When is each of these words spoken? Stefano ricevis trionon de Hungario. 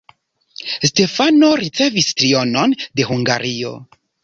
Stefano 0.89 1.51
ricevis 1.63 2.09
trionon 2.23 2.75
de 2.95 3.09
Hungario. 3.13 3.73